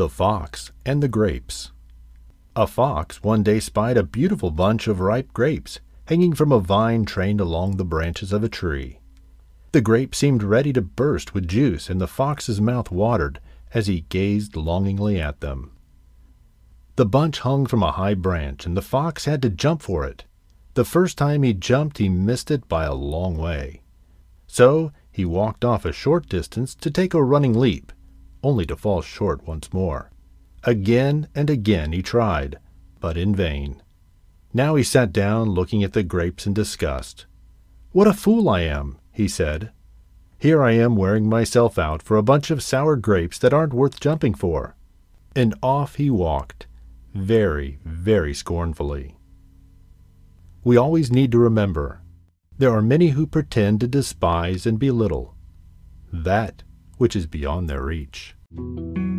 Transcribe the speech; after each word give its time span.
The 0.00 0.08
Fox 0.08 0.72
and 0.86 1.02
the 1.02 1.08
Grapes 1.08 1.72
A 2.56 2.66
fox 2.66 3.22
one 3.22 3.42
day 3.42 3.60
spied 3.60 3.98
a 3.98 4.02
beautiful 4.02 4.50
bunch 4.50 4.88
of 4.88 4.98
ripe 4.98 5.30
grapes 5.34 5.78
hanging 6.06 6.32
from 6.32 6.52
a 6.52 6.58
vine 6.58 7.04
trained 7.04 7.38
along 7.38 7.76
the 7.76 7.84
branches 7.84 8.32
of 8.32 8.42
a 8.42 8.48
tree. 8.48 9.00
The 9.72 9.82
grapes 9.82 10.16
seemed 10.16 10.42
ready 10.42 10.72
to 10.72 10.80
burst 10.80 11.34
with 11.34 11.46
juice, 11.46 11.90
and 11.90 12.00
the 12.00 12.06
fox's 12.06 12.62
mouth 12.62 12.90
watered 12.90 13.40
as 13.74 13.88
he 13.88 14.06
gazed 14.08 14.56
longingly 14.56 15.20
at 15.20 15.42
them. 15.42 15.72
The 16.96 17.04
bunch 17.04 17.40
hung 17.40 17.66
from 17.66 17.82
a 17.82 17.92
high 17.92 18.14
branch, 18.14 18.64
and 18.64 18.74
the 18.74 18.80
fox 18.80 19.26
had 19.26 19.42
to 19.42 19.50
jump 19.50 19.82
for 19.82 20.06
it. 20.06 20.24
The 20.72 20.86
first 20.86 21.18
time 21.18 21.42
he 21.42 21.52
jumped, 21.52 21.98
he 21.98 22.08
missed 22.08 22.50
it 22.50 22.66
by 22.70 22.84
a 22.86 22.94
long 22.94 23.36
way. 23.36 23.82
So 24.46 24.92
he 25.10 25.26
walked 25.26 25.62
off 25.62 25.84
a 25.84 25.92
short 25.92 26.26
distance 26.26 26.74
to 26.76 26.90
take 26.90 27.12
a 27.12 27.22
running 27.22 27.52
leap 27.52 27.92
only 28.42 28.66
to 28.66 28.76
fall 28.76 29.02
short 29.02 29.46
once 29.46 29.72
more. 29.72 30.10
Again 30.64 31.28
and 31.34 31.48
again 31.48 31.92
he 31.92 32.02
tried, 32.02 32.58
but 33.00 33.16
in 33.16 33.34
vain. 33.34 33.82
Now 34.52 34.74
he 34.74 34.82
sat 34.82 35.12
down 35.12 35.50
looking 35.50 35.82
at 35.82 35.92
the 35.92 36.02
grapes 36.02 36.46
in 36.46 36.54
disgust. 36.54 37.26
What 37.92 38.06
a 38.06 38.12
fool 38.12 38.48
I 38.48 38.60
am, 38.62 38.98
he 39.12 39.28
said. 39.28 39.72
Here 40.38 40.62
I 40.62 40.72
am 40.72 40.96
wearing 40.96 41.28
myself 41.28 41.78
out 41.78 42.02
for 42.02 42.16
a 42.16 42.22
bunch 42.22 42.50
of 42.50 42.62
sour 42.62 42.96
grapes 42.96 43.38
that 43.38 43.52
aren't 43.52 43.74
worth 43.74 44.00
jumping 44.00 44.34
for. 44.34 44.74
And 45.36 45.54
off 45.62 45.96
he 45.96 46.10
walked, 46.10 46.66
very, 47.14 47.78
very 47.84 48.34
scornfully. 48.34 49.16
We 50.64 50.76
always 50.76 51.10
need 51.10 51.32
to 51.32 51.38
remember 51.38 52.00
there 52.58 52.72
are 52.72 52.82
many 52.82 53.08
who 53.08 53.26
pretend 53.26 53.80
to 53.80 53.86
despise 53.86 54.66
and 54.66 54.78
belittle 54.78 55.34
that 56.12 56.62
which 56.98 57.16
is 57.16 57.26
beyond 57.26 57.68
their 57.68 57.82
reach. 57.82 58.34
Thank 58.52 58.98
you. 58.98 59.09